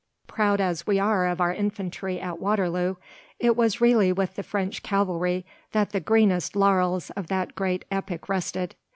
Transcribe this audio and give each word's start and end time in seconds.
Proud 0.25 0.59
as 0.59 0.87
we 0.87 0.97
are 0.97 1.27
of 1.27 1.39
our 1.39 1.53
infantry 1.53 2.19
at 2.19 2.39
Waterloo, 2.39 2.95
it 3.37 3.55
was 3.55 3.79
really 3.81 4.11
with 4.11 4.33
the 4.33 4.41
French 4.41 4.81
cavalry 4.81 5.45
that 5.73 5.91
the 5.91 5.99
greenest 5.99 6.55
laurels 6.55 7.11
of 7.11 7.27
that 7.27 7.53
great 7.53 7.85
epic 7.91 8.27
rested. 8.27 8.73